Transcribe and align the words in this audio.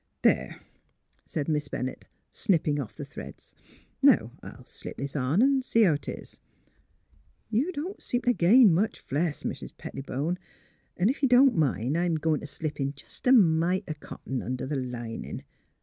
"There!" 0.23 0.59
said 1.27 1.47
Miss 1.47 1.67
Bennett, 1.67 2.07
snapping 2.31 2.79
off 2.79 2.95
the 2.95 3.05
threads. 3.05 3.53
*' 3.77 3.89
Now 4.01 4.31
I'll 4.41 4.65
slip 4.65 4.97
this 4.97 5.15
on 5.15 5.43
an' 5.43 5.61
see 5.61 5.83
how 5.83 5.95
'tis.... 5.95 6.39
You 7.51 7.71
don 7.71 7.93
't 7.93 8.01
seem 8.01 8.21
t' 8.21 8.33
gain 8.33 8.73
much 8.73 8.99
flesh. 8.99 9.45
Mis' 9.45 9.61
Pet 9.77 9.95
tibone, 9.95 10.37
'n' 10.97 11.11
ef 11.11 11.21
you 11.21 11.29
don't 11.29 11.55
mind 11.55 11.99
I'm 11.99 12.15
goin' 12.15 12.39
V 12.39 12.47
slip 12.47 12.79
in 12.79 12.93
jest 12.95 13.27
a 13.27 13.31
mite 13.31 13.83
o' 13.87 13.93
cotton 13.93 14.41
under 14.41 14.65
the 14.65 14.75
linin'.. 14.75 15.43